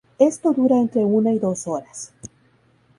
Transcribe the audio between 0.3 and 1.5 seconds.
dura entre una y